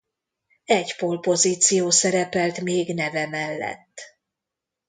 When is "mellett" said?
3.27-4.17